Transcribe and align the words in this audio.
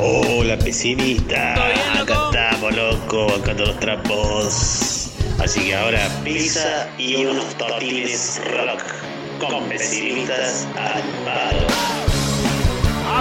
Hola 0.00 0.56
pesimista, 0.58 1.54
acá 1.54 2.14
estamos 2.32 2.76
loco, 2.76 3.26
bancando 3.32 3.66
los 3.66 3.80
trapos. 3.80 5.10
Así 5.42 5.60
que 5.66 5.74
ahora 5.76 6.08
pizza 6.24 6.88
y 6.98 7.24
unos 7.24 7.54
tortines 7.56 8.40
rock 8.44 8.82
con 9.40 9.64
pesimistas 9.68 10.68
al 10.76 11.02
palo. 11.24 11.66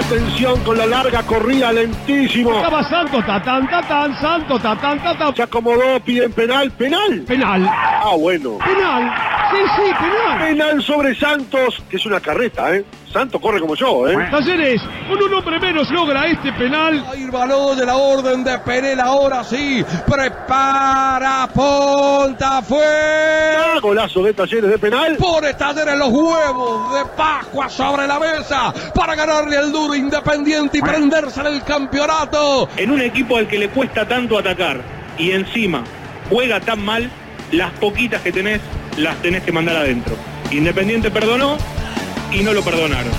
Atención 0.06 0.64
con 0.64 0.78
la 0.78 0.86
larga 0.86 1.24
corrida, 1.24 1.72
lentísimo. 1.72 2.52
Acaba 2.60 2.88
Santo, 2.88 3.24
tatán, 3.26 3.68
tatán, 3.70 4.20
Santo, 4.22 4.60
tatán, 4.60 5.02
tatán. 5.02 5.36
Se 5.36 5.42
acomodó, 5.44 6.00
piden 6.02 6.32
penal, 6.34 6.70
penal. 6.72 7.22
Penal, 7.26 7.68
Ah, 7.68 8.12
bueno. 8.20 8.60
penal. 8.60 9.12
Sí, 9.52 9.58
sí, 9.76 9.94
penal. 10.00 10.40
Penal 10.40 10.82
sobre 10.84 11.16
Santos, 11.16 11.82
que 11.90 11.98
es 11.98 12.06
una 12.06 12.20
carreta, 12.20 12.76
¿eh? 12.76 12.84
Santos 13.12 13.40
corre 13.42 13.60
como 13.62 13.76
yo, 13.76 14.08
¿eh? 14.10 14.28
Talleres, 14.30 14.82
con 15.08 15.22
un 15.22 15.34
hombre 15.34 15.60
menos 15.60 15.90
logra 15.90 16.28
este 16.28 16.52
penal. 16.54 17.06
El 17.16 17.32
balón 17.32 17.78
de 17.78 17.86
la 17.86 17.96
orden 17.96 18.44
de 18.44 18.58
Penel 18.60 19.00
ahora 19.00 19.44
sí. 19.44 19.84
Prepara, 20.06 21.48
ponta, 21.54 22.62
fue. 22.62 22.84
Golazo 23.82 24.24
de 24.24 24.34
talleres 24.34 24.70
de 24.70 24.78
penal. 24.78 25.16
Pone 25.18 25.54
Talleres 25.54 25.98
los 25.98 26.10
huevos 26.10 26.94
de 26.94 27.06
Pascua 27.16 27.70
sobre 27.70 28.06
la 28.08 28.20
mesa 28.20 28.74
para 28.94 29.16
ganarle 29.16 29.58
al 29.58 29.72
duro 29.72 29.96
Independiente 29.96 30.80
y 30.80 30.82
prenderse 30.82 31.40
en 31.40 31.48
el 31.48 31.64
campeonato. 31.64 32.68
en 32.76 32.92
un 32.92 33.02
equipo 33.02 33.38
al 33.38 33.48
que 33.48 33.58
le 33.58 33.70
cuesta 33.70 34.06
tanto 34.08 34.38
atacar 34.38 34.82
y 35.18 35.32
encima 35.32 35.84
juega 36.30 36.60
tan 36.60 36.84
mal, 36.84 37.10
las 37.52 37.72
poquitas 37.74 38.22
que 38.22 38.32
tenés 38.32 38.60
las 38.98 39.22
tenés 39.22 39.44
que 39.44 39.52
mandar 39.52 39.78
adentro. 39.78 40.16
Independiente 40.52 41.12
perdonó 41.12 41.58
y 42.32 42.42
no 42.42 42.54
lo 42.54 42.64
perdonaron. 42.64 43.12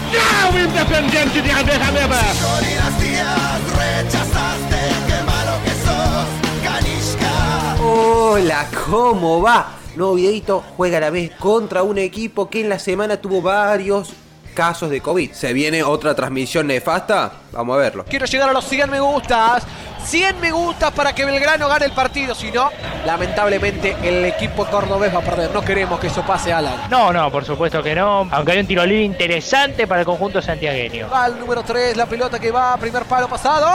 Hola, 7.80 8.66
¿cómo 8.87 9.40
va? 9.40 9.74
Nuevo 9.96 10.15
videito 10.15 10.62
juega 10.76 10.98
a 10.98 11.01
la 11.01 11.10
vez 11.10 11.32
contra 11.38 11.82
un 11.82 11.98
equipo 11.98 12.51
que 12.51 12.60
en 12.60 12.68
la 12.68 12.79
semana 12.79 13.16
tuvo 13.16 13.40
varios 13.40 14.13
casos 14.54 14.90
de 14.90 15.01
COVID. 15.01 15.32
¿Se 15.32 15.52
viene 15.52 15.82
otra 15.82 16.15
transmisión 16.15 16.66
nefasta? 16.66 17.32
Vamos 17.52 17.76
a 17.76 17.79
verlo. 17.79 18.04
Quiero 18.04 18.26
llegar 18.26 18.51
a 18.51 18.52
los 18.52 18.65
100 18.65 18.90
me 18.90 19.01
gustas. 19.01 19.65
100 20.09 20.40
me 20.40 20.51
gustas 20.51 20.90
para 20.92 21.14
que 21.14 21.26
Belgrano 21.26 21.68
gane 21.68 21.84
el 21.84 21.92
partido. 21.92 22.34
Si 22.34 22.51
no, 22.51 22.70
lamentablemente 23.04 23.95
el 24.02 24.24
equipo 24.24 24.64
cordobés 24.64 25.14
va 25.14 25.18
a 25.18 25.23
perder. 25.23 25.51
No 25.52 25.60
queremos 25.60 26.01
que 26.01 26.06
eso 26.06 26.24
pase, 26.24 26.51
Alan. 26.51 26.88
No, 26.88 27.12
no, 27.12 27.30
por 27.30 27.45
supuesto 27.45 27.82
que 27.82 27.95
no. 27.95 28.26
Aunque 28.30 28.52
hay 28.52 28.60
un 28.60 28.66
tiro 28.66 28.86
libre 28.86 29.04
interesante 29.04 29.86
para 29.86 30.01
el 30.01 30.06
conjunto 30.06 30.40
santiagueño. 30.40 31.10
Va 31.10 31.26
el 31.26 31.38
número 31.38 31.62
3, 31.62 31.95
la 31.95 32.06
pelota 32.06 32.40
que 32.40 32.51
va, 32.51 32.74
primer 32.79 33.04
palo 33.04 33.29
pasado. 33.29 33.70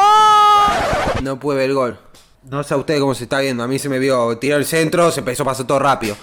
No 1.21 1.39
puede 1.39 1.59
ver 1.59 1.69
el 1.69 1.75
gol. 1.75 1.99
No 2.49 2.63
sé 2.63 2.73
a 2.73 2.77
usted 2.77 2.99
cómo 2.99 3.13
se 3.13 3.25
está 3.25 3.39
viendo. 3.39 3.63
A 3.63 3.67
mí 3.67 3.77
se 3.77 3.87
me 3.87 3.99
vio 3.99 4.35
tirar 4.39 4.57
el 4.57 4.65
centro, 4.65 5.11
se 5.11 5.19
empezó 5.19 5.43
a 5.43 5.45
pasar 5.45 5.67
todo 5.67 5.77
rápido. 5.77 6.17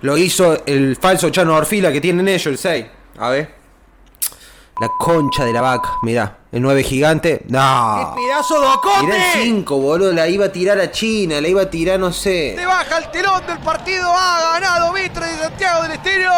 Lo 0.00 0.16
hizo 0.16 0.66
el 0.66 0.96
falso 0.96 1.30
Chano 1.30 1.54
Orfila 1.54 1.92
que 1.92 2.00
tienen 2.00 2.26
ellos, 2.26 2.46
el 2.46 2.58
6. 2.58 2.86
A 3.20 3.28
ver. 3.28 3.54
La 4.80 4.88
concha 4.98 5.44
de 5.44 5.52
la 5.52 5.60
vaca, 5.60 5.90
mirá. 6.02 6.36
El 6.56 6.62
9 6.62 6.82
gigante. 6.84 7.42
No. 7.48 8.14
¡Pedazo 8.16 8.58
de 8.62 8.66
Mirá 9.02 9.34
el 9.34 9.42
5, 9.42 9.76
boludo. 9.78 10.10
La 10.14 10.26
iba 10.26 10.46
a 10.46 10.48
tirar 10.50 10.80
a 10.80 10.90
China, 10.90 11.38
la 11.38 11.48
iba 11.48 11.60
a 11.60 11.68
tirar, 11.68 12.00
no 12.00 12.10
sé. 12.14 12.54
Te 12.56 12.64
baja 12.64 12.96
el 12.96 13.10
telón 13.10 13.46
del 13.46 13.58
partido. 13.58 14.08
Ha 14.10 14.52
ganado 14.58 14.90
Mitre 14.94 15.26
de 15.26 15.38
Santiago 15.38 15.82
del 15.82 15.92
Estero. 15.92 16.32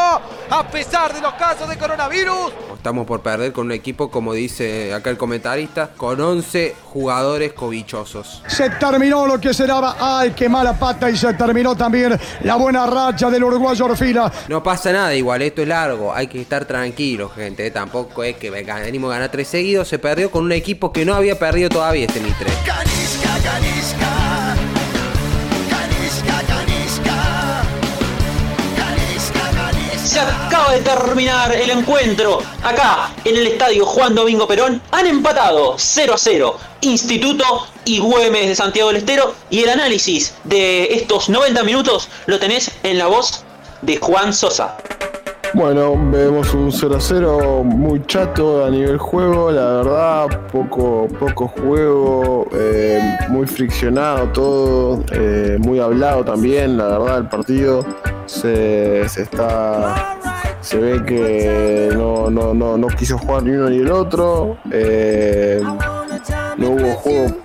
A 0.50 0.66
pesar 0.72 1.14
de 1.14 1.20
los 1.20 1.34
casos 1.34 1.68
de 1.68 1.78
coronavirus. 1.78 2.52
Estamos 2.74 3.06
por 3.06 3.20
perder 3.20 3.52
con 3.52 3.66
un 3.66 3.72
equipo, 3.72 4.08
como 4.10 4.32
dice 4.32 4.94
acá 4.94 5.10
el 5.10 5.18
comentarista, 5.18 5.90
con 5.96 6.20
11 6.20 6.74
jugadores 6.92 7.52
cobichosos. 7.52 8.42
Se 8.46 8.70
terminó 8.70 9.26
lo 9.26 9.40
que 9.40 9.52
se 9.52 9.66
daba. 9.66 9.96
¡Ay, 10.00 10.30
qué 10.30 10.48
mala 10.48 10.72
pata! 10.78 11.10
Y 11.10 11.16
se 11.16 11.34
terminó 11.34 11.76
también 11.76 12.18
la 12.42 12.54
buena 12.54 12.86
racha 12.86 13.30
del 13.30 13.44
uruguayo 13.44 13.84
Orfila. 13.84 14.32
No 14.48 14.62
pasa 14.62 14.92
nada, 14.92 15.14
igual 15.14 15.42
esto 15.42 15.62
es 15.62 15.68
largo, 15.68 16.14
hay 16.14 16.28
que 16.28 16.40
estar 16.40 16.64
tranquilos, 16.64 17.32
gente. 17.34 17.66
eh, 17.66 17.70
Tampoco 17.72 18.22
es 18.24 18.36
que 18.36 18.48
venimos 18.50 19.10
a 19.10 19.14
ganar 19.14 19.30
tres 19.30 19.48
seguidos, 19.48 19.88
se 19.88 19.98
perdió 20.08 20.30
con 20.30 20.44
un 20.44 20.52
equipo 20.52 20.90
que 20.90 21.04
no 21.04 21.14
había 21.14 21.38
perdido 21.38 21.68
todavía 21.68 22.06
este 22.06 22.20
Mitre. 22.20 22.50
Se 30.02 30.18
acaba 30.18 30.72
de 30.72 30.80
terminar 30.80 31.54
el 31.54 31.68
encuentro. 31.68 32.42
Acá, 32.62 33.10
en 33.22 33.36
el 33.36 33.48
estadio 33.48 33.84
Juan 33.84 34.14
Domingo 34.14 34.48
Perón, 34.48 34.80
han 34.92 35.06
empatado 35.06 35.74
0 35.76 36.14
a 36.14 36.18
0 36.18 36.58
Instituto 36.80 37.66
y 37.84 37.98
Güemes 37.98 38.48
de 38.48 38.56
Santiago 38.56 38.88
del 38.88 38.96
Estero. 38.96 39.34
Y 39.50 39.64
el 39.64 39.68
análisis 39.68 40.32
de 40.44 40.94
estos 40.94 41.28
90 41.28 41.64
minutos 41.64 42.08
lo 42.24 42.38
tenés 42.38 42.70
en 42.82 42.96
la 42.96 43.08
voz 43.08 43.44
de 43.82 43.98
Juan 43.98 44.32
Sosa. 44.32 44.78
Bueno, 45.58 45.98
vemos 46.12 46.54
un 46.54 46.70
0 46.70 46.94
a 46.94 47.00
0 47.00 47.64
muy 47.64 48.00
chato 48.06 48.64
a 48.64 48.70
nivel 48.70 48.96
juego, 48.96 49.50
la 49.50 49.66
verdad, 49.72 50.26
poco, 50.52 51.08
poco 51.18 51.48
juego, 51.48 52.46
eh, 52.52 53.00
muy 53.28 53.44
friccionado 53.44 54.28
todo, 54.28 55.02
eh, 55.10 55.56
muy 55.58 55.80
hablado 55.80 56.24
también, 56.24 56.76
la 56.76 56.86
verdad, 56.86 57.18
el 57.18 57.28
partido 57.28 57.84
se, 58.26 59.08
se 59.08 59.22
está. 59.22 60.16
Se 60.60 60.78
ve 60.78 61.04
que 61.04 61.90
no, 61.92 62.30
no, 62.30 62.54
no, 62.54 62.78
no 62.78 62.86
quiso 62.86 63.18
jugar 63.18 63.42
ni 63.42 63.50
uno 63.50 63.68
ni 63.68 63.78
el 63.78 63.90
otro. 63.90 64.58
eh, 64.70 65.60
no 66.56 66.70
hubo 66.70 66.92
juego 66.94 67.36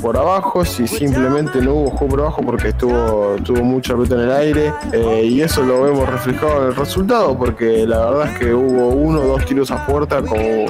por 0.00 0.16
abajo, 0.16 0.64
si 0.64 0.86
simplemente 0.86 1.60
no 1.60 1.74
hubo 1.74 1.90
juego 1.90 2.08
por 2.08 2.20
abajo 2.20 2.42
porque 2.42 2.68
estuvo, 2.68 3.36
tuvo 3.44 3.62
mucha 3.62 3.94
pelota 3.94 4.14
en 4.14 4.20
el 4.20 4.32
aire 4.32 4.72
eh, 4.92 5.24
y 5.24 5.40
eso 5.40 5.62
lo 5.62 5.82
vemos 5.82 6.08
reflejado 6.08 6.62
en 6.62 6.68
el 6.68 6.76
resultado 6.76 7.36
porque 7.36 7.86
la 7.86 8.10
verdad 8.10 8.32
es 8.32 8.38
que 8.38 8.54
hubo 8.54 8.88
uno 8.88 9.20
o 9.20 9.26
dos 9.26 9.44
tiros 9.44 9.70
a 9.70 9.86
puerta 9.86 10.22
como, 10.22 10.66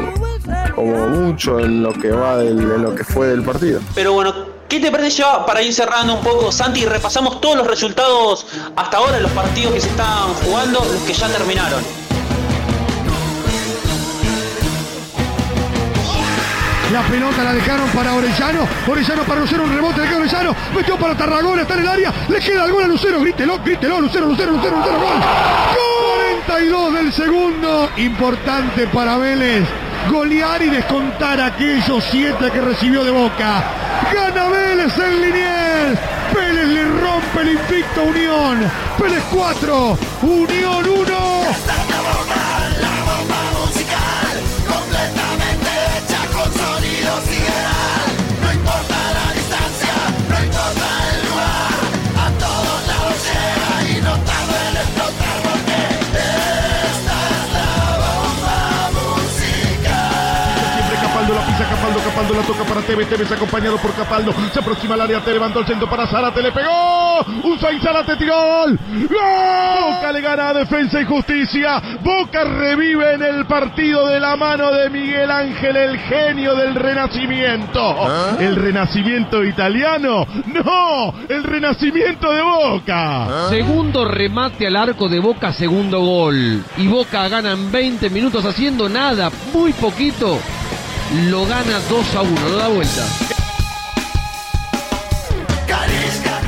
como 0.74 1.08
mucho 1.08 1.58
en 1.58 1.82
lo 1.82 1.92
que 1.92 2.10
va 2.10 2.38
del, 2.38 2.60
en 2.60 2.82
lo 2.82 2.94
que 2.94 3.04
fue 3.04 3.28
del 3.28 3.42
partido. 3.42 3.80
Pero 3.94 4.12
bueno, 4.12 4.34
¿qué 4.68 4.80
te 4.80 4.90
parece 4.90 5.18
ya 5.18 5.44
para 5.46 5.62
ir 5.62 5.72
cerrando 5.72 6.14
un 6.14 6.20
poco, 6.20 6.50
Santi? 6.52 6.84
Repasamos 6.84 7.40
todos 7.40 7.56
los 7.56 7.66
resultados 7.66 8.46
hasta 8.76 8.96
ahora, 8.96 9.20
los 9.20 9.32
partidos 9.32 9.74
que 9.74 9.80
se 9.80 9.88
están 9.88 10.34
jugando, 10.44 10.80
los 10.80 11.02
que 11.02 11.12
ya 11.12 11.28
terminaron. 11.28 11.99
La 16.92 17.02
pelota 17.02 17.44
la 17.44 17.52
dejaron 17.52 17.88
para 17.90 18.14
Orellano. 18.14 18.66
Orellano 18.88 19.22
para 19.22 19.40
Lucero, 19.40 19.62
un 19.62 19.72
rebote, 19.72 20.00
le 20.00 20.08
queda 20.08 20.18
Orellano. 20.18 20.56
Metió 20.74 20.96
para 20.96 21.16
Tarragona, 21.16 21.62
está 21.62 21.74
en 21.74 21.80
el 21.80 21.88
área. 21.88 22.12
Le 22.28 22.40
queda 22.40 22.64
el 22.64 22.72
gol 22.72 22.82
a 22.82 22.88
Lucero. 22.88 23.20
Grítelo, 23.20 23.60
grítelo, 23.64 24.00
Lucero, 24.00 24.26
Lucero, 24.26 24.52
Lucero, 24.52 24.76
Lucero, 24.76 24.98
gol. 24.98 25.22
42 26.46 26.94
del 26.94 27.12
segundo. 27.12 27.90
Importante 27.96 28.88
para 28.88 29.18
Vélez. 29.18 29.64
Golear 30.10 30.62
y 30.62 30.70
descontar 30.70 31.40
aquellos 31.40 32.02
siete 32.10 32.50
que 32.50 32.60
recibió 32.60 33.04
de 33.04 33.12
boca. 33.12 33.62
Gana 34.12 34.48
Vélez 34.48 34.98
en 34.98 35.20
Liniers. 35.20 36.00
Vélez 36.34 36.66
le 36.66 36.84
rompe 36.84 37.40
el 37.42 37.48
invicto 37.50 38.02
Unión. 38.02 38.68
Vélez 38.98 39.22
4, 39.30 39.98
Unión 40.22 40.88
1. 40.88 41.09
Toca 62.50 62.64
para 62.64 62.80
Tevez, 62.80 63.08
Tevez 63.08 63.30
acompañado 63.30 63.76
por 63.78 63.92
Capaldo. 63.94 64.34
Se 64.52 64.58
aproxima 64.58 64.94
al 64.94 65.02
área, 65.02 65.20
te 65.20 65.32
levantó 65.32 65.60
el 65.60 65.66
centro 65.66 65.88
para 65.88 66.06
Zárate, 66.08 66.42
le 66.42 66.50
pegó. 66.50 67.20
Un 67.44 67.58
6 67.58 67.80
Zárate, 67.80 68.16
tiró 68.16 68.34
gol. 68.34 68.78
¡Gol! 69.08 69.94
Boca 69.94 70.12
le 70.12 70.20
gana 70.20 70.48
a 70.48 70.54
Defensa 70.54 71.00
y 71.00 71.04
Justicia. 71.04 71.80
Boca 72.02 72.44
revive 72.44 73.14
en 73.14 73.22
el 73.22 73.46
partido 73.46 74.06
de 74.08 74.18
la 74.18 74.36
mano 74.36 74.72
de 74.72 74.90
Miguel 74.90 75.30
Ángel, 75.30 75.76
el 75.76 75.98
genio 75.98 76.56
del 76.56 76.74
renacimiento. 76.74 78.08
¿El 78.40 78.56
renacimiento 78.56 79.44
italiano? 79.44 80.26
No, 80.46 81.14
el 81.28 81.44
renacimiento 81.44 82.32
de 82.32 82.42
Boca. 82.42 83.48
Segundo 83.48 84.04
remate 84.04 84.66
al 84.66 84.76
arco 84.76 85.08
de 85.08 85.20
Boca, 85.20 85.52
segundo 85.52 86.00
gol. 86.00 86.64
Y 86.78 86.88
Boca 86.88 87.28
gana 87.28 87.52
en 87.52 87.70
20 87.70 88.10
minutos 88.10 88.44
haciendo 88.44 88.88
nada, 88.88 89.30
muy 89.52 89.72
poquito. 89.72 90.38
Lo 91.12 91.44
gana 91.44 91.80
2 91.88 92.14
a 92.14 92.22
1, 92.22 92.48
lo 92.50 92.56
da 92.56 92.68
vuelta. 92.68 93.04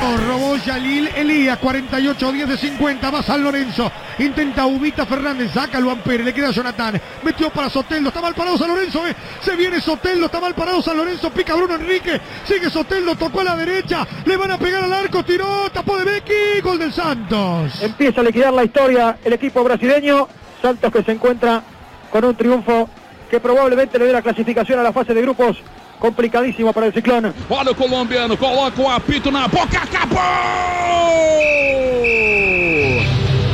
Oh, 0.05 0.17
robó 0.17 0.55
Yalil 0.57 1.07
Elías, 1.15 1.57
48, 1.59 2.31
10 2.31 2.47
de 2.47 2.57
50, 2.57 3.09
va 3.09 3.23
San 3.23 3.43
Lorenzo. 3.43 3.91
Intenta 4.19 4.65
Ubita 4.65 5.05
Fernández, 5.05 5.51
saca 5.53 5.79
Luan 5.79 5.99
Pérez, 5.99 6.25
le 6.25 6.33
queda 6.33 6.51
Jonathan. 6.51 6.99
Metió 7.23 7.49
para 7.49 7.69
Soteldo, 7.69 8.07
está 8.09 8.21
mal 8.21 8.33
parado 8.33 8.57
San 8.57 8.69
Lorenzo, 8.69 9.05
eh. 9.05 9.15
se 9.41 9.55
viene 9.55 9.81
Soteldo, 9.81 10.27
está 10.27 10.39
mal 10.39 10.55
parado 10.55 10.81
San 10.81 10.95
Lorenzo, 10.95 11.29
pica 11.29 11.55
Bruno 11.55 11.75
Enrique, 11.75 12.21
sigue 12.45 12.69
Soteldo, 12.69 13.15
tocó 13.15 13.41
a 13.41 13.45
la 13.45 13.55
derecha, 13.57 14.07
le 14.25 14.37
van 14.37 14.51
a 14.51 14.57
pegar 14.57 14.83
al 14.83 14.93
arco, 14.93 15.23
tiró, 15.23 15.69
tapó 15.71 15.97
de 15.97 16.05
Becky, 16.05 16.61
gol 16.61 16.79
del 16.79 16.93
Santos. 16.93 17.81
Empieza 17.81 18.21
a 18.21 18.23
liquidar 18.23 18.53
la 18.53 18.63
historia 18.63 19.17
el 19.23 19.33
equipo 19.33 19.63
brasileño. 19.63 20.27
Santos 20.61 20.91
que 20.91 21.03
se 21.03 21.11
encuentra 21.11 21.61
con 22.09 22.23
un 22.23 22.35
triunfo 22.35 22.89
que 23.29 23.39
probablemente 23.39 23.97
le 23.97 24.05
dé 24.05 24.13
la 24.13 24.21
clasificación 24.21 24.79
a 24.79 24.83
la 24.83 24.93
fase 24.93 25.13
de 25.13 25.21
grupos 25.21 25.57
complicadísimo 25.99 26.73
para 26.73 26.87
el 26.87 26.93
Ciclón. 26.93 27.33
Olha 27.49 27.71
o 27.71 27.75
colombiano, 27.75 28.37
coloca 28.37 28.81
o 28.81 28.89
apito 28.89 29.31
na 29.31 29.47
boca, 29.47 29.81
acabou! 29.81 30.21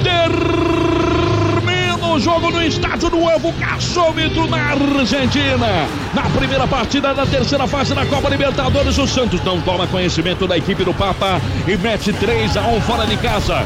Termina 0.03 2.07
o 2.07 2.19
jogo 2.19 2.49
no 2.49 2.63
estádio 2.63 3.09
do 3.09 3.29
Evo 3.29 3.53
Caçômetro, 3.53 4.47
na 4.47 4.71
Argentina. 4.71 5.87
Na 6.13 6.23
primeira 6.23 6.67
partida 6.67 7.13
da 7.13 7.25
terceira 7.25 7.67
fase 7.67 7.93
da 7.93 8.05
Copa 8.07 8.29
Libertadores, 8.29 8.97
o 8.97 9.05
Santos 9.05 9.43
não 9.43 9.61
toma 9.61 9.85
conhecimento 9.85 10.47
da 10.47 10.57
equipe 10.57 10.83
do 10.83 10.93
Papa 10.93 11.39
e 11.67 11.77
mete 11.77 12.11
3 12.11 12.57
a 12.57 12.61
1 12.61 12.81
fora 12.81 13.05
de 13.05 13.17
casa. 13.17 13.63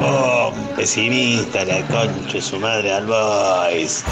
Programón 0.00 0.54
pesimista, 0.76 1.64
la 1.64 1.82
concha 1.86 2.32
de 2.32 2.40
su 2.40 2.58
madre 2.58 2.90
al 2.90 3.06
boys. 3.06 4.02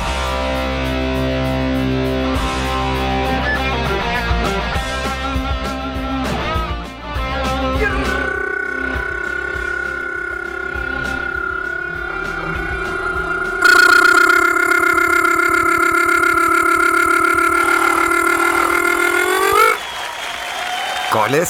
Miércoles 21.29 21.49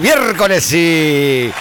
Miércoles 0.00 0.64
sí. 0.64 1.52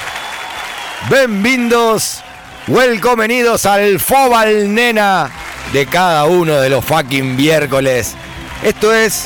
Bienvenidos, 1.09 2.23
welcomenidos 2.69 3.65
al 3.65 3.99
Fobal 3.99 4.73
Nena 4.73 5.29
de 5.73 5.85
cada 5.85 6.23
uno 6.25 6.55
de 6.61 6.69
los 6.69 6.85
fucking 6.85 7.35
miércoles. 7.35 8.15
Esto 8.63 8.93
es 8.93 9.25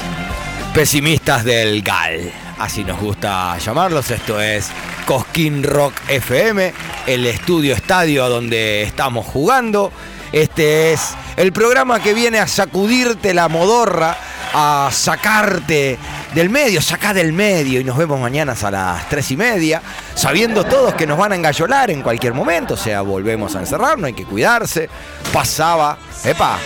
Pesimistas 0.74 1.44
del 1.44 1.84
Gal. 1.84 2.32
Así 2.58 2.84
nos 2.84 3.00
gusta 3.00 3.56
llamarlos. 3.60 4.10
Esto 4.10 4.42
es 4.42 4.70
Cosquín 5.06 5.62
Rock 5.62 5.94
FM, 6.08 6.74
el 7.06 7.28
estudio 7.28 7.76
estadio 7.76 8.28
donde 8.30 8.82
estamos 8.82 9.28
jugando. 9.28 9.92
Este 10.32 10.92
es 10.92 11.14
el 11.38 11.54
programa 11.54 12.02
que 12.02 12.16
viene 12.16 12.40
a 12.40 12.48
sacudirte 12.48 13.36
la 13.36 13.48
modorra, 13.48 14.18
a 14.54 14.90
sacarte 14.92 15.98
del 16.34 16.50
medio, 16.50 16.82
sacar 16.82 17.16
del 17.16 17.34
medio 17.34 17.80
y 17.80 17.84
nos 17.84 17.98
vemos 17.98 18.20
mañana 18.20 18.56
a 18.62 18.72
las 18.72 19.10
tres 19.10 19.32
y 19.32 19.38
media, 19.38 19.82
sabiendo 20.16 20.64
todos 20.64 20.94
que 20.94 21.08
nos 21.08 21.18
van 21.18 21.32
a 21.32 21.36
engallolar 21.36 21.90
en 21.90 22.02
cualquier 22.02 22.34
momento, 22.34 22.76
o 22.76 22.78
sea, 22.78 23.02
volvemos 23.02 23.56
a 23.56 23.60
encerrarnos, 23.60 24.06
hay 24.06 24.14
que 24.14 24.26
cuidarse. 24.26 24.90
Pasaba, 25.32 25.98
epa, 26.24 26.60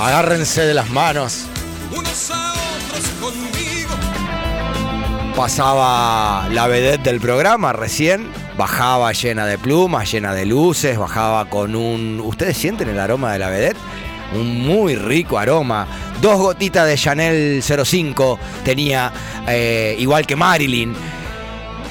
agárrense 0.00 0.62
de 0.62 0.74
las 0.74 0.88
manos. 0.90 1.46
Pasaba 5.36 6.48
la 6.50 6.66
vedette 6.66 7.04
del 7.04 7.20
programa 7.20 7.72
recién, 7.72 8.32
bajaba 8.56 9.12
llena 9.12 9.46
de 9.46 9.56
plumas, 9.56 10.10
llena 10.10 10.34
de 10.34 10.46
luces, 10.46 10.98
bajaba 10.98 11.48
con 11.48 11.76
un... 11.76 12.20
¿Ustedes 12.24 12.56
sienten 12.56 12.88
el 12.88 12.98
aroma 12.98 13.32
de 13.32 13.38
la 13.38 13.48
vedette? 13.48 13.76
Un 14.34 14.66
muy 14.66 14.96
rico 14.96 15.38
aroma. 15.38 15.86
Dos 16.20 16.38
gotitas 16.38 16.86
de 16.86 16.96
Chanel 16.96 17.62
05 17.62 18.38
tenía, 18.64 19.12
eh, 19.46 19.96
igual 19.98 20.26
que 20.26 20.36
Marilyn. 20.36 20.94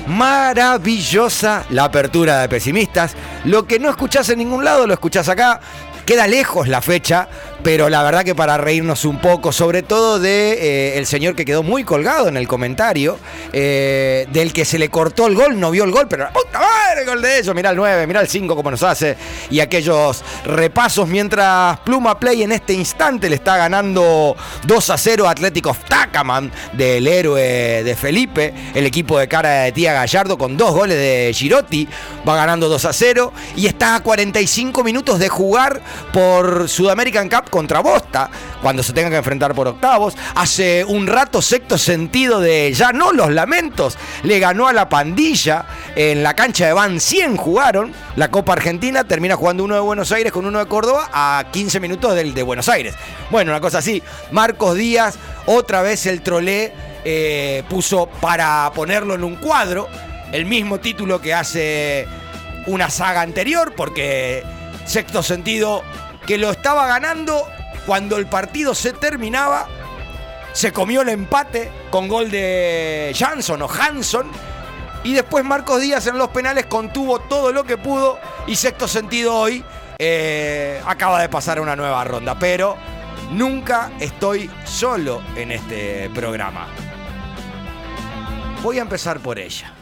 Maravillosa 0.07 1.65
la 1.69 1.85
apertura 1.85 2.41
de 2.41 2.49
pesimistas. 2.49 3.15
Lo 3.45 3.65
que 3.65 3.79
no 3.79 3.89
escuchás 3.89 4.29
en 4.29 4.39
ningún 4.39 4.63
lado 4.63 4.87
lo 4.87 4.93
escuchás 4.93 5.27
acá. 5.29 5.59
Queda 6.05 6.27
lejos 6.27 6.69
la 6.69 6.81
fecha, 6.81 7.27
pero 7.63 7.89
la 7.89 8.03
verdad 8.03 8.23
que 8.23 8.35
para 8.35 8.57
reírnos 8.57 9.05
un 9.05 9.19
poco, 9.19 9.51
sobre 9.51 9.83
todo 9.83 10.19
de 10.19 10.53
eh, 10.53 10.97
el 10.97 11.05
señor 11.05 11.35
que 11.35 11.45
quedó 11.45 11.63
muy 11.63 11.83
colgado 11.83 12.27
en 12.27 12.37
el 12.37 12.47
comentario, 12.47 13.17
eh, 13.51 14.27
del 14.31 14.53
que 14.53 14.65
se 14.65 14.79
le 14.79 14.89
cortó 14.89 15.27
el 15.27 15.35
gol, 15.35 15.59
no 15.59 15.71
vio 15.71 15.83
el 15.83 15.91
gol, 15.91 16.07
pero 16.07 16.27
puta 16.31 16.59
madre 16.59 17.01
el 17.01 17.05
gol 17.05 17.21
de 17.21 17.39
ellos, 17.39 17.55
mirá 17.55 17.71
el 17.71 17.77
9, 17.77 18.07
mirá 18.07 18.21
el 18.21 18.27
5 18.27 18.55
como 18.55 18.71
nos 18.71 18.83
hace, 18.83 19.17
y 19.49 19.59
aquellos 19.59 20.23
repasos 20.45 21.07
mientras 21.07 21.79
Pluma 21.81 22.19
Play 22.19 22.43
en 22.43 22.51
este 22.51 22.73
instante 22.73 23.29
le 23.29 23.35
está 23.35 23.57
ganando 23.57 24.35
2 24.65 24.89
a 24.89 24.97
0 24.97 25.27
Atlético 25.27 25.75
Tacaman 25.87 26.51
del 26.73 27.07
héroe 27.07 27.83
de 27.83 27.95
Felipe, 27.95 28.53
el 28.73 28.85
equipo 28.85 29.19
de 29.19 29.27
cara 29.27 29.63
de 29.63 29.71
Tía 29.71 29.93
Gallardo 29.93 30.37
con 30.37 30.57
dos 30.57 30.73
goles 30.73 30.97
de 30.97 31.31
Girotti, 31.33 31.87
va 32.27 32.35
ganando 32.35 32.69
2 32.69 32.85
a 32.85 32.93
0 32.93 33.33
y 33.55 33.67
está 33.67 33.95
a 33.95 33.99
45 34.01 34.83
minutos 34.83 35.19
de 35.19 35.29
jugar 35.29 35.81
por 36.13 36.69
Sudamerican 36.69 37.29
Cup 37.29 37.46
contra 37.49 37.79
Bosta, 37.79 38.29
cuando 38.61 38.83
se 38.83 38.93
tenga 38.93 39.09
que 39.09 39.17
enfrentar 39.17 39.53
por 39.53 39.67
octavos. 39.67 40.15
Hace 40.35 40.83
un 40.85 41.07
rato 41.07 41.41
sexto 41.41 41.77
sentido 41.77 42.39
de 42.39 42.73
ya 42.73 42.91
no 42.91 43.11
los 43.11 43.31
lamentos, 43.31 43.97
le 44.23 44.39
ganó 44.39 44.67
a 44.67 44.73
la 44.73 44.89
pandilla 44.89 45.65
en 45.95 46.23
la 46.23 46.35
cancha 46.35 46.67
de 46.67 46.73
Van 46.73 46.99
100 46.99 47.37
jugaron. 47.37 47.93
La 48.15 48.29
Copa 48.29 48.53
Argentina 48.53 49.03
termina 49.03 49.35
jugando 49.35 49.63
uno 49.63 49.75
de 49.75 49.81
Buenos 49.81 50.11
Aires 50.11 50.31
con 50.31 50.45
uno 50.45 50.59
de 50.59 50.65
Córdoba 50.65 51.09
a 51.13 51.45
15 51.51 51.79
minutos 51.79 52.15
del 52.15 52.33
de 52.33 52.43
Buenos 52.43 52.69
Aires. 52.69 52.95
Bueno, 53.29 53.51
una 53.51 53.61
cosa 53.61 53.79
así. 53.79 54.01
Marcos 54.31 54.75
Díaz, 54.75 55.17
otra 55.45 55.81
vez 55.81 56.05
el 56.05 56.21
trolé 56.21 56.73
eh, 57.05 57.63
puso 57.69 58.07
para 58.21 58.71
ponerlo 58.73 59.15
en 59.15 59.23
un 59.23 59.35
cuadro 59.35 59.87
el 60.31 60.45
mismo 60.45 60.79
título 60.79 61.21
que 61.21 61.33
hace 61.33 62.07
una 62.65 62.89
saga 62.89 63.21
anterior, 63.21 63.73
porque 63.75 64.43
sexto 64.85 65.23
sentido 65.23 65.83
que 66.27 66.37
lo 66.37 66.51
estaba 66.51 66.85
ganando 66.85 67.47
cuando 67.87 68.17
el 68.17 68.27
partido 68.27 68.75
se 68.75 68.93
terminaba. 68.93 69.67
Se 70.51 70.73
comió 70.73 71.01
el 71.01 71.09
empate 71.09 71.71
con 71.89 72.07
gol 72.07 72.29
de 72.29 73.15
Jansson 73.17 73.61
o 73.61 73.69
Hanson. 73.69 74.27
Y 75.03 75.13
después 75.13 75.45
Marcos 75.45 75.81
Díaz 75.81 76.05
en 76.07 76.17
los 76.17 76.29
penales 76.29 76.65
contuvo 76.65 77.19
todo 77.19 77.51
lo 77.51 77.63
que 77.63 77.77
pudo. 77.77 78.19
Y 78.45 78.55
sexto 78.55 78.87
sentido 78.87 79.33
hoy 79.33 79.63
eh, 79.97 80.81
acaba 80.85 81.21
de 81.21 81.29
pasar 81.29 81.61
una 81.61 81.75
nueva 81.75 82.03
ronda. 82.03 82.37
Pero 82.37 82.75
nunca 83.31 83.91
estoy 83.99 84.51
solo 84.65 85.21
en 85.35 85.53
este 85.53 86.09
programa. 86.13 86.67
Voy 88.61 88.79
a 88.79 88.81
empezar 88.81 89.19
por 89.19 89.39
ella. 89.39 89.76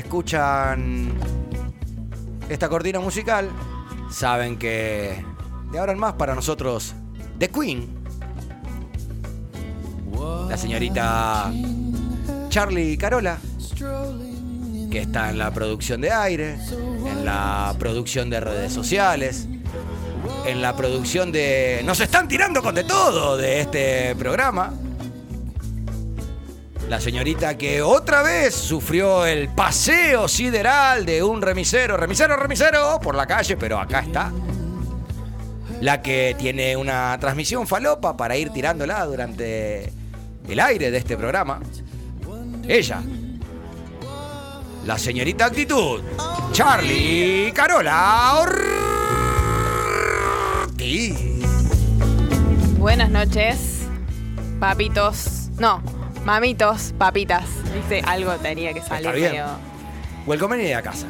Escuchan 0.00 1.12
esta 2.48 2.68
cortina 2.68 3.00
musical, 3.00 3.48
saben 4.10 4.58
que 4.58 5.24
de 5.70 5.78
ahora 5.78 5.92
en 5.92 5.98
más 5.98 6.14
para 6.14 6.34
nosotros 6.34 6.94
The 7.38 7.48
Queen, 7.48 7.88
la 10.48 10.56
señorita 10.56 11.52
Charlie 12.48 12.98
Carola, 12.98 13.38
que 14.90 14.98
está 15.02 15.30
en 15.30 15.38
la 15.38 15.52
producción 15.52 16.00
de 16.00 16.10
aire, 16.10 16.58
en 17.06 17.24
la 17.24 17.74
producción 17.78 18.28
de 18.28 18.40
redes 18.40 18.72
sociales, 18.72 19.46
en 20.46 20.60
la 20.60 20.74
producción 20.74 21.30
de... 21.30 21.82
Nos 21.84 22.00
están 22.00 22.26
tirando 22.26 22.62
con 22.62 22.74
de 22.74 22.84
todo 22.84 23.36
de 23.36 23.60
este 23.60 24.16
programa. 24.16 24.72
La 26.90 27.00
señorita 27.00 27.56
que 27.56 27.82
otra 27.82 28.20
vez 28.20 28.52
sufrió 28.52 29.24
el 29.24 29.48
paseo 29.48 30.26
sideral 30.26 31.06
de 31.06 31.22
un 31.22 31.40
remisero, 31.40 31.96
remisero, 31.96 32.34
remisero, 32.34 32.98
por 33.00 33.14
la 33.14 33.28
calle, 33.28 33.56
pero 33.56 33.78
acá 33.78 34.00
está. 34.00 34.32
La 35.80 36.02
que 36.02 36.34
tiene 36.36 36.76
una 36.76 37.16
transmisión 37.20 37.68
falopa 37.68 38.16
para 38.16 38.36
ir 38.36 38.50
tirándola 38.50 39.06
durante 39.06 39.92
el 40.48 40.58
aire 40.58 40.90
de 40.90 40.98
este 40.98 41.16
programa. 41.16 41.60
Ella. 42.66 43.00
La 44.84 44.98
señorita 44.98 45.44
actitud. 45.44 46.00
Charlie 46.50 47.52
Carola 47.54 48.48
Sí. 50.76 51.40
Buenas 52.78 53.10
noches, 53.10 53.82
papitos. 54.58 55.50
No, 55.56 55.99
mamitos, 56.24 56.94
papitas. 56.98 57.44
Dice 57.74 58.02
algo 58.06 58.32
tenía 58.36 58.72
que 58.72 58.82
salir. 58.82 59.06
Está 59.06 59.32
bien. 59.32 59.44
Welcome 60.26 60.74
a 60.74 60.82
casa. 60.82 61.06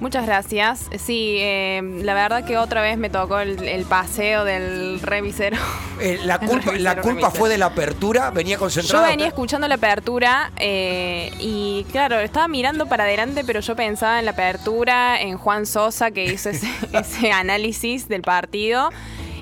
Muchas 0.00 0.24
gracias. 0.24 0.88
Sí, 0.98 1.36
eh, 1.40 1.82
la 2.02 2.14
verdad 2.14 2.44
que 2.44 2.56
otra 2.56 2.80
vez 2.80 2.96
me 2.96 3.10
tocó 3.10 3.38
el, 3.40 3.62
el 3.68 3.84
paseo 3.84 4.44
del 4.44 4.98
revisero. 5.02 5.58
Eh, 6.00 6.18
la 6.24 6.38
culpa, 6.38 6.70
revisero, 6.70 6.78
la 6.78 6.94
culpa 6.96 7.08
revisero. 7.10 7.30
fue 7.32 7.48
de 7.50 7.58
la 7.58 7.66
apertura, 7.66 8.30
venía 8.30 8.56
Yo 8.56 8.60
concentrado. 8.60 9.04
venía 9.06 9.26
escuchando 9.26 9.68
la 9.68 9.74
apertura 9.74 10.52
eh, 10.56 11.30
y 11.38 11.84
claro, 11.92 12.18
estaba 12.18 12.48
mirando 12.48 12.86
para 12.86 13.04
adelante, 13.04 13.44
pero 13.44 13.60
yo 13.60 13.76
pensaba 13.76 14.18
en 14.18 14.24
la 14.24 14.30
apertura, 14.30 15.20
en 15.20 15.36
Juan 15.36 15.66
Sosa 15.66 16.10
que 16.10 16.24
hizo 16.24 16.48
ese, 16.48 16.70
ese 16.94 17.30
análisis 17.32 18.08
del 18.08 18.22
partido 18.22 18.88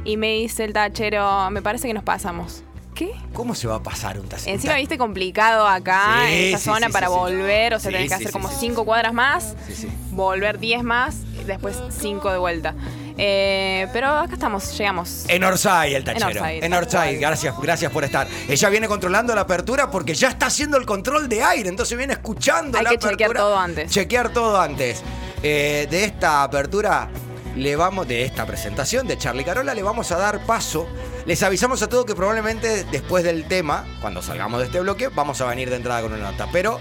y 0.04 0.16
me 0.16 0.32
dice 0.32 0.64
el 0.64 0.72
tachero, 0.72 1.50
me 1.50 1.62
parece 1.62 1.86
que 1.86 1.94
nos 1.94 2.02
pasamos. 2.04 2.64
¿Qué? 2.98 3.12
¿Cómo 3.32 3.54
se 3.54 3.68
va 3.68 3.76
a 3.76 3.82
pasar 3.82 4.18
un 4.18 4.26
taxi? 4.28 4.50
Encima 4.50 4.74
viste 4.74 4.98
complicado 4.98 5.68
acá, 5.68 6.24
Sí, 6.26 6.32
en 6.32 6.44
esta 6.46 6.58
sí, 6.58 6.64
zona 6.64 6.86
sí, 6.88 6.92
para 6.92 7.08
volver, 7.08 7.74
o 7.74 7.78
sea, 7.78 7.92
tenés 7.92 8.08
que 8.08 8.14
hacer 8.14 8.32
como 8.32 8.50
cinco 8.50 8.84
cuadras 8.84 9.12
más, 9.12 9.54
Sí, 9.68 9.74
sí. 9.76 9.88
volver 10.10 10.58
10 10.58 10.82
más, 10.82 11.18
después 11.46 11.76
5 12.00 12.32
de 12.32 12.38
vuelta. 12.38 12.74
Eh, 13.16 13.86
pero 13.92 14.08
acá 14.08 14.34
estamos, 14.34 14.76
llegamos. 14.76 15.26
En 15.28 15.44
Orsay, 15.44 15.94
el 15.94 16.02
tachero. 16.02 16.44
En 16.44 16.72
Orsay, 16.72 17.18
gracias, 17.18 17.54
gracias 17.60 17.92
por 17.92 18.02
estar. 18.02 18.26
Ella 18.48 18.68
viene 18.68 18.88
controlando 18.88 19.32
la 19.32 19.42
apertura 19.42 19.90
porque 19.92 20.14
ya 20.14 20.28
está 20.28 20.46
haciendo 20.46 20.76
el 20.76 20.84
control 20.84 21.28
de 21.28 21.40
aire, 21.44 21.68
entonces 21.68 21.96
viene 21.96 22.14
escuchando 22.14 22.78
Hay 22.78 22.84
la 22.84 22.90
que 22.90 22.96
apertura. 22.96 23.12
chequear 23.28 23.36
todo 23.36 23.58
antes. 23.58 23.90
Chequear 23.92 24.28
todo 24.32 24.60
antes. 24.60 25.02
Eh, 25.44 25.86
de 25.88 26.02
esta 26.04 26.42
apertura, 26.42 27.08
le 27.54 27.76
vamos, 27.76 28.08
de 28.08 28.24
esta 28.24 28.44
presentación 28.44 29.06
de 29.06 29.16
Charlie 29.18 29.44
Carola, 29.44 29.72
le 29.72 29.84
vamos 29.84 30.10
a 30.10 30.16
dar 30.18 30.40
paso. 30.46 30.88
Les 31.28 31.42
avisamos 31.42 31.82
a 31.82 31.90
todos 31.90 32.06
que 32.06 32.14
probablemente 32.14 32.84
después 32.84 33.22
del 33.22 33.46
tema, 33.46 33.84
cuando 34.00 34.22
salgamos 34.22 34.60
de 34.60 34.64
este 34.64 34.80
bloque, 34.80 35.08
vamos 35.08 35.38
a 35.42 35.44
venir 35.44 35.68
de 35.68 35.76
entrada 35.76 36.00
con 36.00 36.14
una 36.14 36.30
nota. 36.30 36.48
Pero, 36.50 36.80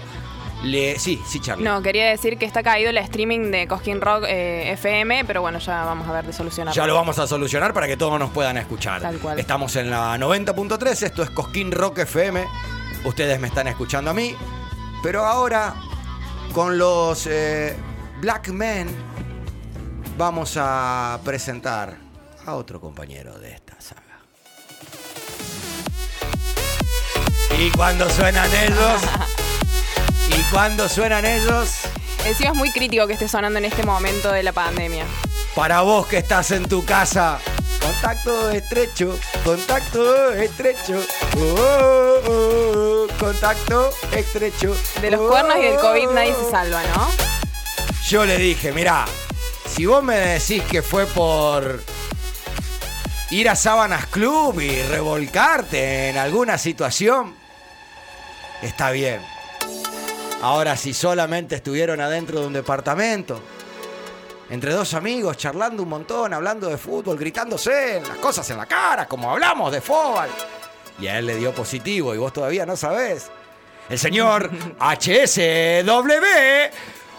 le, 0.64 0.98
sí, 0.98 1.20
sí, 1.26 1.38
Charlie. 1.38 1.62
No, 1.62 1.82
quería 1.82 2.06
decir 2.06 2.38
que 2.38 2.46
está 2.46 2.62
caído 2.62 2.88
el 2.88 2.96
streaming 2.96 3.50
de 3.50 3.68
Cosquín 3.68 4.00
Rock 4.00 4.24
eh, 4.26 4.72
FM, 4.72 5.26
pero 5.26 5.42
bueno, 5.42 5.58
ya 5.58 5.84
vamos 5.84 6.08
a 6.08 6.12
ver 6.12 6.24
de 6.24 6.32
solucionarlo. 6.32 6.74
Ya 6.74 6.86
lo 6.86 6.94
vamos 6.94 7.18
a 7.18 7.26
solucionar 7.26 7.74
para 7.74 7.86
que 7.86 7.98
todos 7.98 8.18
nos 8.18 8.30
puedan 8.30 8.56
escuchar. 8.56 9.02
Tal 9.02 9.18
cual. 9.18 9.38
Estamos 9.38 9.76
en 9.76 9.90
la 9.90 10.16
90.3, 10.16 11.02
esto 11.02 11.22
es 11.22 11.28
Cosquín 11.28 11.70
Rock 11.70 11.98
FM. 11.98 12.46
Ustedes 13.04 13.38
me 13.38 13.48
están 13.48 13.68
escuchando 13.68 14.12
a 14.12 14.14
mí. 14.14 14.34
Pero 15.02 15.26
ahora, 15.26 15.74
con 16.54 16.78
los 16.78 17.26
eh, 17.26 17.76
Black 18.22 18.48
Men, 18.48 18.88
vamos 20.16 20.54
a 20.56 21.20
presentar 21.22 21.98
a 22.46 22.54
otro 22.54 22.80
compañero 22.80 23.38
de 23.38 23.52
esta 23.52 23.67
Y 27.56 27.70
cuando 27.70 28.08
suenan 28.10 28.50
ellos, 28.54 29.00
y 30.28 30.42
cuando 30.50 30.88
suenan 30.88 31.24
ellos, 31.24 31.88
Encima 32.24 32.50
es 32.50 32.56
muy 32.56 32.70
crítico 32.70 33.06
que 33.06 33.14
esté 33.14 33.26
sonando 33.26 33.58
en 33.58 33.64
este 33.64 33.84
momento 33.84 34.30
de 34.30 34.42
la 34.42 34.52
pandemia. 34.52 35.06
Para 35.54 35.80
vos 35.80 36.06
que 36.06 36.18
estás 36.18 36.50
en 36.50 36.68
tu 36.68 36.84
casa, 36.84 37.38
contacto 37.80 38.50
estrecho, 38.50 39.18
contacto 39.44 40.32
estrecho, 40.34 41.00
oh, 41.38 42.20
oh, 42.28 43.06
oh, 43.06 43.06
contacto 43.18 43.90
estrecho. 44.12 44.76
De 45.00 45.10
los 45.10 45.20
cuernos 45.20 45.56
y 45.58 45.62
del 45.62 45.76
COVID 45.76 46.10
nadie 46.10 46.34
se 46.34 46.50
salva, 46.50 46.82
¿no? 46.94 47.08
Yo 48.06 48.26
le 48.26 48.36
dije, 48.36 48.72
mirá, 48.72 49.06
si 49.66 49.86
vos 49.86 50.02
me 50.02 50.16
decís 50.16 50.62
que 50.64 50.82
fue 50.82 51.06
por 51.06 51.82
ir 53.30 53.48
a 53.48 53.56
Sábanas 53.56 54.06
Club 54.06 54.60
y 54.60 54.82
revolcarte 54.82 56.10
en 56.10 56.18
alguna 56.18 56.58
situación, 56.58 57.37
está 58.62 58.90
bien. 58.90 59.20
Ahora, 60.40 60.76
si 60.76 60.94
solamente 60.94 61.56
estuvieron 61.56 62.00
adentro 62.00 62.40
de 62.40 62.46
un 62.46 62.52
departamento, 62.52 63.40
entre 64.50 64.72
dos 64.72 64.94
amigos, 64.94 65.36
charlando 65.36 65.82
un 65.82 65.88
montón, 65.88 66.32
hablando 66.32 66.68
de 66.68 66.78
fútbol, 66.78 67.18
gritándose 67.18 68.00
las 68.00 68.16
cosas 68.18 68.48
en 68.50 68.56
la 68.56 68.66
cara, 68.66 69.06
como 69.06 69.30
hablamos 69.30 69.72
de 69.72 69.80
fútbol, 69.80 70.28
y 71.00 71.06
a 71.06 71.18
él 71.18 71.26
le 71.26 71.36
dio 71.36 71.52
positivo 71.52 72.14
y 72.14 72.18
vos 72.18 72.32
todavía 72.32 72.64
no 72.64 72.76
sabés. 72.76 73.30
El 73.88 73.98
señor 73.98 74.50
HSW 74.78 76.12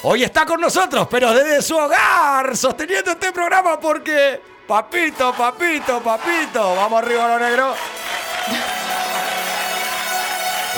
hoy 0.03 0.23
está 0.23 0.45
con 0.45 0.61
nosotros, 0.61 1.07
pero 1.09 1.33
desde 1.33 1.61
su 1.61 1.75
hogar, 1.77 2.55
sosteniendo 2.55 3.11
este 3.11 3.31
programa 3.31 3.79
porque, 3.79 4.41
papito, 4.67 5.33
papito, 5.33 6.01
papito, 6.01 6.75
vamos 6.75 7.03
arriba 7.03 7.27
lo 7.27 7.39
negro. 7.39 7.73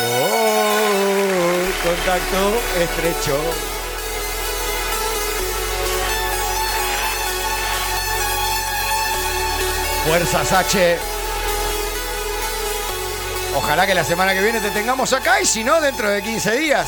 Oh, 0.04 0.51
contacto 1.84 2.62
estrecho. 2.80 3.38
Fuerzas 10.06 10.52
H. 10.52 10.98
Ojalá 13.56 13.86
que 13.86 13.94
la 13.94 14.04
semana 14.04 14.34
que 14.34 14.42
viene 14.42 14.60
te 14.60 14.72
tengamos 14.72 15.14
acá 15.14 15.42
y 15.42 15.46
si 15.46 15.64
no, 15.64 15.80
dentro 15.82 16.10
de 16.10 16.22
15 16.24 16.52
días. 16.58 16.88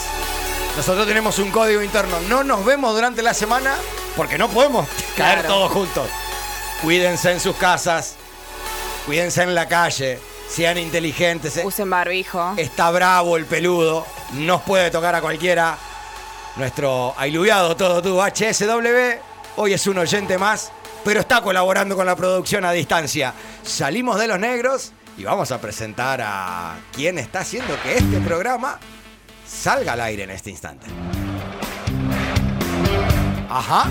Nosotros 0.75 1.05
tenemos 1.05 1.38
un 1.39 1.51
código 1.51 1.81
interno. 1.83 2.19
No 2.21 2.43
nos 2.43 2.65
vemos 2.65 2.93
durante 2.95 3.21
la 3.21 3.33
semana 3.33 3.75
porque 4.15 4.38
no 4.38 4.50
podemos 4.50 4.88
caer 5.17 5.39
Claro. 5.39 5.47
todos 5.53 5.71
juntos. 5.71 6.07
Cuídense 6.81 7.31
en 7.31 7.39
sus 7.39 7.55
casas. 7.55 8.15
Cuídense 9.05 9.43
en 9.43 9.53
la 9.53 9.67
calle. 9.67 10.19
Sean 10.50 10.77
inteligentes. 10.77 11.59
Usen 11.63 11.89
barbijo. 11.89 12.53
Está 12.57 12.89
bravo 12.91 13.38
el 13.38 13.45
peludo. 13.45 14.05
Nos 14.37 14.61
puede 14.63 14.89
tocar 14.89 15.13
a 15.15 15.21
cualquiera. 15.21 15.77
Nuestro 16.55 17.13
ailuviado 17.17 17.75
todo 17.75 18.01
tú, 18.01 18.21
HSW. 18.21 19.19
Hoy 19.57 19.73
es 19.73 19.85
un 19.85 19.97
oyente 19.99 20.37
más, 20.37 20.71
pero 21.03 21.19
está 21.19 21.41
colaborando 21.41 21.95
con 21.95 22.05
la 22.05 22.15
producción 22.15 22.65
a 22.65 22.71
distancia. 22.71 23.33
Salimos 23.61 24.19
de 24.19 24.27
los 24.27 24.39
negros 24.39 24.91
y 25.17 25.23
vamos 25.23 25.51
a 25.51 25.61
presentar 25.61 26.21
a 26.21 26.75
quien 26.91 27.19
está 27.19 27.41
haciendo 27.41 27.79
que 27.83 27.97
este 27.97 28.19
programa 28.21 28.79
salga 29.45 29.93
al 29.93 30.01
aire 30.01 30.23
en 30.23 30.31
este 30.31 30.49
instante. 30.49 30.87
Ajá. 33.49 33.85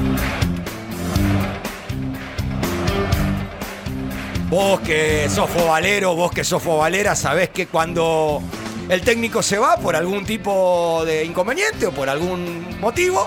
Vos 4.49 4.81
que 4.81 5.31
sos 5.31 5.49
fobalero, 5.49 6.15
vos 6.17 6.33
que 6.33 6.43
sos 6.45 6.63
fobalera, 6.63 7.15
sabés 7.15 7.51
que 7.51 7.69
cuando 7.69 8.43
el 8.93 9.01
técnico 9.01 9.43
se 9.43 9.57
va 9.57 9.79
por 9.79 9.97
algún 9.97 10.27
tipo 10.27 11.03
de 11.07 11.25
inconveniente 11.25 11.87
o 11.87 11.93
por 11.93 12.11
algún 12.11 12.79
motivo, 12.79 13.27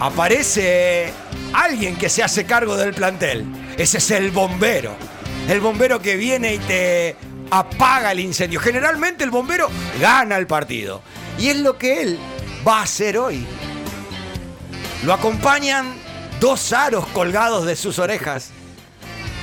aparece 0.00 1.12
alguien 1.52 1.94
que 1.94 2.08
se 2.08 2.24
hace 2.24 2.44
cargo 2.44 2.76
del 2.76 2.92
plantel. 2.92 3.44
Ese 3.76 3.98
es 3.98 4.10
el 4.10 4.32
bombero. 4.32 4.96
El 5.48 5.60
bombero 5.60 6.02
que 6.02 6.16
viene 6.16 6.54
y 6.54 6.58
te 6.58 7.14
apaga 7.52 8.10
el 8.10 8.18
incendio. 8.18 8.58
Generalmente 8.58 9.22
el 9.22 9.30
bombero 9.30 9.68
gana 10.00 10.36
el 10.36 10.48
partido. 10.48 11.02
Y 11.38 11.50
es 11.50 11.58
lo 11.58 11.78
que 11.78 12.02
él 12.02 12.18
va 12.66 12.80
a 12.80 12.82
hacer 12.82 13.16
hoy. 13.16 13.46
Lo 15.04 15.12
acompañan 15.12 15.94
dos 16.40 16.72
aros 16.72 17.06
colgados 17.06 17.64
de 17.64 17.76
sus 17.76 18.00
orejas. 18.00 18.50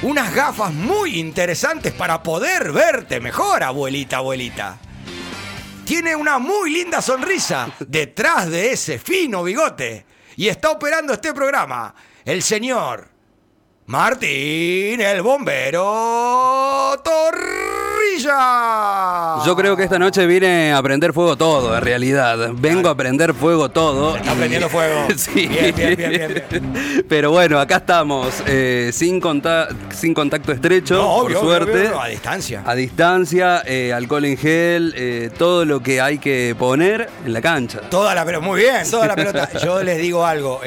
Unas 0.02 0.36
gafas 0.36 0.74
muy 0.74 1.18
interesantes 1.22 1.94
para 1.94 2.22
poder 2.22 2.74
verte 2.74 3.22
mejor, 3.22 3.64
abuelita, 3.64 4.18
abuelita. 4.18 4.80
Tiene 5.86 6.16
una 6.16 6.40
muy 6.40 6.72
linda 6.72 7.00
sonrisa 7.00 7.70
detrás 7.80 8.50
de 8.50 8.72
ese 8.72 8.98
fino 8.98 9.44
bigote. 9.44 10.06
Y 10.36 10.48
está 10.48 10.72
operando 10.72 11.14
este 11.14 11.32
programa 11.32 11.94
el 12.26 12.42
señor 12.42 13.08
Martín, 13.86 15.00
el 15.00 15.22
bombero 15.22 17.00
Yo 19.46 19.56
creo 19.56 19.76
que 19.76 19.84
esta 19.84 20.00
noche 20.00 20.26
vine 20.26 20.74
a 20.74 20.82
prender 20.82 21.14
fuego 21.14 21.36
todo, 21.38 21.76
en 21.76 21.84
realidad. 21.84 22.50
Vengo 22.54 22.90
a 22.90 22.96
prender 22.96 23.34
fuego 23.34 23.70
todo. 23.70 24.16
Está 24.16 24.34
prendiendo 24.34 24.70
fuego. 24.70 25.08
sí. 25.18 25.48
Bien, 25.48 25.74
bien, 25.76 25.96
bien, 25.96 26.10
bien, 26.50 27.06
Pero 27.08 27.32
bueno, 27.32 27.60
acá 27.60 27.78
estamos, 27.78 28.34
eh, 28.48 28.90
sin, 28.94 29.20
conta- 29.20 29.68
sin 29.94 30.14
contacto 30.14 30.52
estrecho, 30.52 30.96
No, 30.96 31.14
obvio, 31.16 31.40
por 31.40 31.48
suerte. 31.48 31.88
obvio, 31.88 32.02
a 32.02 32.08
distancia. 32.08 32.64
A 32.66 32.76
distancia, 32.76 33.62
eh, 33.66 33.94
alcohol 33.94 34.26
en 34.26 34.38
gel, 34.38 34.94
eh, 34.98 35.30
todo 35.38 35.66
lo 35.66 35.82
que 35.82 36.02
hay 36.02 36.18
que 36.18 36.56
poner 36.58 37.10
en 37.26 37.34
la 37.34 37.42
cancha. 37.42 37.82
Toda 37.90 38.16
la 38.16 38.26
pelota, 38.26 38.46
muy 38.46 38.62
bien, 38.62 38.90
toda 38.90 39.08
la 39.08 39.16
pelota. 39.16 39.50
Yo 39.64 39.84
les 39.84 39.98
digo 39.98 40.26
algo, 40.26 40.62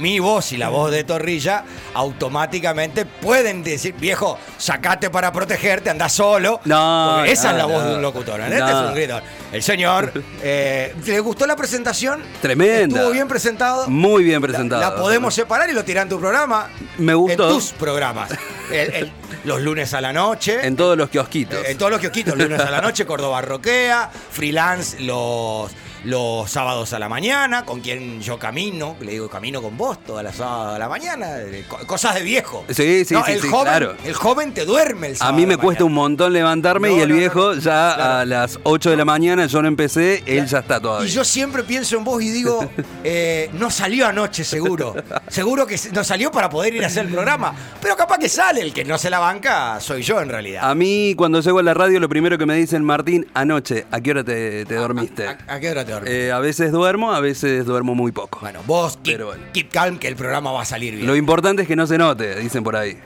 mi 0.00 0.18
voz 0.18 0.52
y 0.52 0.56
la 0.56 0.68
voz 0.68 0.90
de 0.90 1.04
Torrilla, 1.04 1.64
automáticamente 1.94 3.04
pueden 3.06 3.62
decir, 3.62 3.94
viejo, 3.94 4.38
sacate 4.58 5.10
para 5.10 5.32
protegerte, 5.32 5.90
anda 5.90 6.08
solo. 6.08 6.60
No, 6.64 7.12
Porque 7.16 7.32
esa 7.32 7.50
no, 7.52 7.58
es 7.58 7.58
la 7.58 7.66
voz 7.66 7.84
no. 7.84 7.90
de 7.90 7.96
un 7.96 8.02
locutor. 8.02 8.40
¿eh? 8.40 8.44
Este 8.44 8.58
No. 8.60 8.68
es 8.68 8.88
un 8.88 8.94
grito. 8.94 9.20
El 9.52 9.62
señor, 9.62 10.12
eh, 10.42 10.94
¿le 11.06 11.20
gustó 11.20 11.46
la 11.46 11.56
presentación? 11.56 12.22
Tremenda. 12.42 12.96
¿Estuvo 12.98 13.12
bien 13.12 13.28
presentado? 13.28 13.88
Muy 13.88 14.24
bien 14.24 14.40
presentado. 14.40 14.80
La 14.80 14.94
podemos 14.96 15.34
separar 15.34 15.68
y 15.70 15.72
lo 15.72 15.84
tirar 15.84 16.04
en 16.04 16.08
tu 16.10 16.18
programa. 16.20 16.68
Me 16.98 17.14
gustó. 17.14 17.48
En 17.48 17.54
tus 17.54 17.72
programas. 17.72 18.30
El- 18.70 18.92
el- 18.94 19.12
los 19.44 19.60
lunes 19.62 19.94
a 19.94 20.00
la 20.02 20.12
noche. 20.12 20.66
En 20.66 20.76
todos 20.76 20.98
los 20.98 21.08
kiosquitos. 21.08 21.64
En 21.66 21.78
todos 21.78 21.90
los 21.90 21.98
kiosquitos, 22.00 22.36
lunes 22.36 22.60
a 22.60 22.70
la 22.70 22.82
noche, 22.82 23.06
Córdoba 23.06 23.40
Roquea, 23.40 24.10
freelance 24.30 25.00
los, 25.00 25.70
los 26.04 26.50
sábados 26.50 26.92
a 26.92 26.98
la 26.98 27.08
mañana, 27.08 27.64
con 27.64 27.80
quien 27.80 28.20
yo 28.20 28.38
camino, 28.38 28.96
le 29.00 29.12
digo 29.12 29.30
camino 29.30 29.62
con 29.62 29.78
vos 29.78 29.89
todas 29.98 30.24
las 30.24 30.36
sábados 30.36 30.76
a 30.76 30.78
la 30.78 30.88
mañana, 30.88 31.26
co- 31.68 31.86
cosas 31.86 32.14
de 32.14 32.22
viejo. 32.22 32.64
Sí, 32.68 33.04
sí, 33.04 33.14
No, 33.14 33.24
sí, 33.24 33.32
el 33.32 33.40
sí, 33.42 33.48
joven, 33.48 33.64
claro. 33.64 33.94
El 34.04 34.14
joven 34.14 34.54
te 34.54 34.64
duerme 34.64 35.08
el 35.08 35.12
A 35.14 35.16
sábado. 35.16 35.36
mí 35.36 35.46
me 35.46 35.54
a 35.54 35.58
cuesta 35.58 35.84
un 35.84 35.92
montón 35.92 36.32
levantarme 36.32 36.88
No, 36.90 36.96
y 36.96 37.00
el 37.00 37.08
no, 37.10 37.14
viejo 37.16 37.54
ya 37.54 38.20
a 38.20 38.24
las 38.24 38.58
8 38.62 38.90
de 38.90 38.96
la 38.96 39.04
mañana 39.04 39.46
yo 39.46 39.62
no 39.62 39.68
empecé, 39.68 40.22
él 40.26 40.46
ya 40.46 40.58
está 40.60 40.78
Y 40.78 40.80
todavía. 40.80 41.08
yo 41.10 41.24
siempre 41.24 41.62
pienso 41.64 41.96
en 41.96 42.04
vos 42.04 42.22
y 42.22 42.30
digo, 42.30 42.60
eh, 43.04 43.50
no 43.54 43.70
salió 43.70 44.06
anoche 44.06 44.44
seguro. 44.44 44.94
Seguro 45.28 45.66
que 45.66 45.78
no 45.92 46.04
salió 46.04 46.30
para 46.30 46.48
poder 46.50 46.74
ir 46.74 46.84
a 46.84 46.86
hacer 46.88 47.06
el 47.06 47.12
programa. 47.12 47.54
Pero 47.80 47.96
capaz 47.96 48.18
que 48.18 48.28
sale, 48.28 48.60
el 48.60 48.72
que 48.72 48.84
no 48.84 48.98
se 48.98 49.10
la 49.10 49.18
banca 49.18 49.78
soy 49.80 50.02
yo 50.02 50.20
en 50.20 50.28
realidad. 50.28 50.68
A 50.68 50.74
mí 50.74 51.14
cuando 51.16 51.40
llego 51.40 51.58
a 51.58 51.62
la 51.62 51.74
radio 51.74 52.00
lo 52.00 52.08
primero 52.08 52.38
que 52.38 52.46
me 52.46 52.54
dicen, 52.54 52.84
Martín, 52.84 53.26
anoche, 53.34 53.86
¿a 53.90 54.00
qué 54.00 54.10
hora 54.10 54.24
te, 54.24 54.64
te 54.64 54.74
dormiste? 54.74 55.26
¿A 55.26 55.60
qué 55.60 55.70
hora 55.70 55.84
te 55.84 55.92
dormís? 55.92 56.10
Eh, 56.12 56.32
a 56.32 56.38
veces 56.40 56.72
duermo, 56.72 57.12
a 57.12 57.20
veces 57.20 57.64
duermo 57.66 57.94
muy 57.94 58.12
poco. 58.12 58.38
Bueno, 58.40 58.60
vos 58.66 58.98
keep, 59.02 59.20
keep 59.52 59.69
calm 59.70 59.98
que 59.98 60.08
el 60.08 60.16
programa 60.16 60.52
va 60.52 60.62
a 60.62 60.64
salir 60.64 60.94
bien. 60.94 61.06
Lo 61.06 61.16
importante 61.16 61.62
es 61.62 61.68
que 61.68 61.76
no 61.76 61.86
se 61.86 61.98
note, 61.98 62.36
dicen 62.36 62.62
por 62.62 62.76
ahí. 62.76 62.98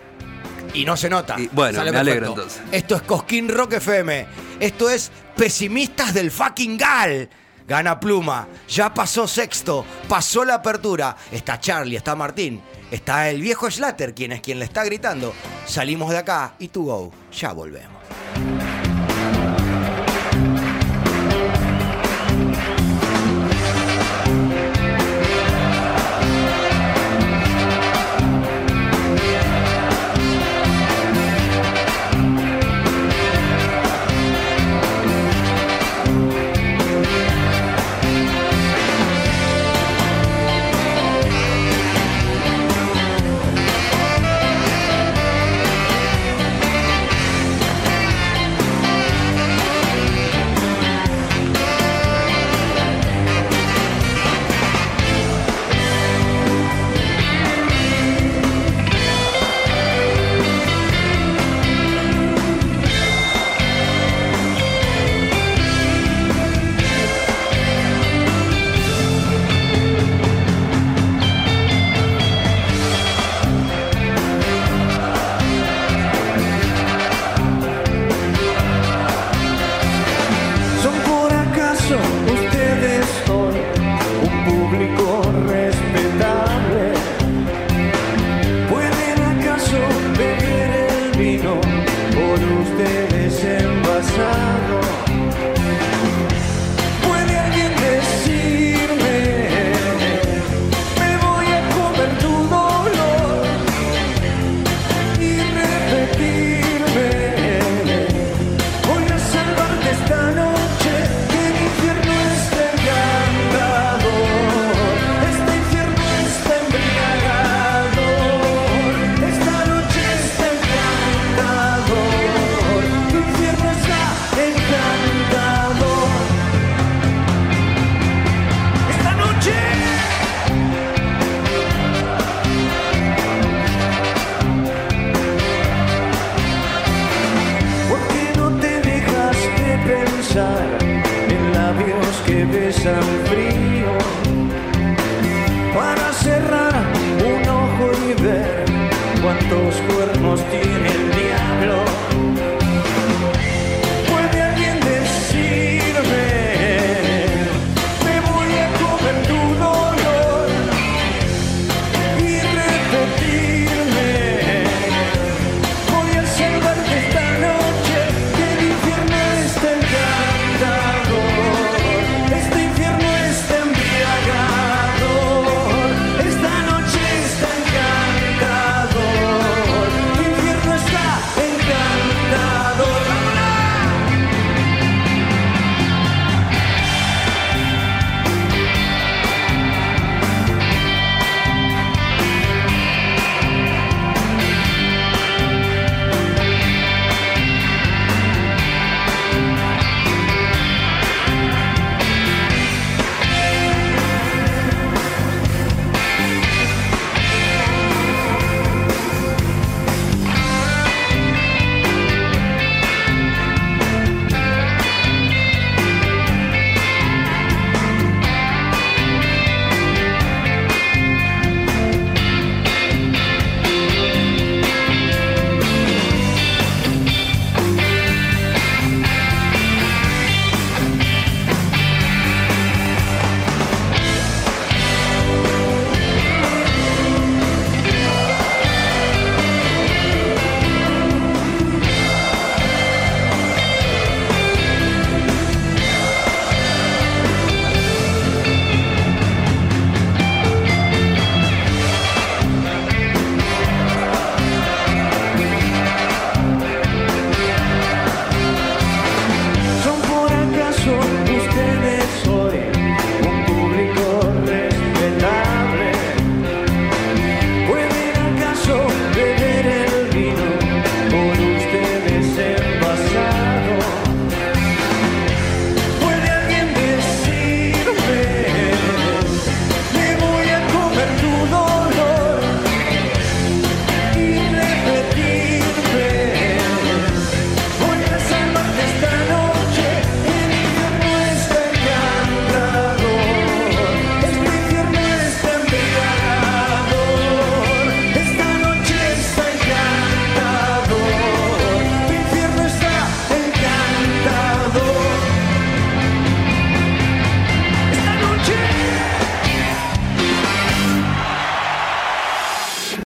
Y 0.74 0.84
no 0.84 0.96
se 0.96 1.08
nota. 1.08 1.38
Y, 1.38 1.48
bueno, 1.52 1.78
Sale 1.78 1.92
me 1.92 1.98
alegro 1.98 2.28
entonces. 2.28 2.60
Esto 2.72 2.96
es 2.96 3.02
Cosquín 3.02 3.48
Rock 3.48 3.74
FM. 3.74 4.26
Esto 4.58 4.90
es 4.90 5.12
Pesimistas 5.36 6.12
del 6.12 6.30
fucking 6.30 6.76
Gal. 6.76 7.28
Gana 7.66 7.98
Pluma. 8.00 8.48
Ya 8.68 8.92
pasó 8.92 9.28
sexto. 9.28 9.84
Pasó 10.08 10.44
la 10.44 10.54
apertura. 10.54 11.16
Está 11.30 11.60
Charlie, 11.60 11.96
está 11.96 12.16
Martín. 12.16 12.60
Está 12.90 13.30
el 13.30 13.40
viejo 13.40 13.70
Schlatter, 13.70 14.14
quien 14.14 14.32
es 14.32 14.40
quien 14.40 14.58
le 14.58 14.64
está 14.64 14.84
gritando. 14.84 15.32
Salimos 15.66 16.10
de 16.10 16.18
acá 16.18 16.54
y 16.58 16.68
tu 16.68 16.86
go. 16.86 17.12
Ya 17.32 17.52
volvemos. 17.52 18.02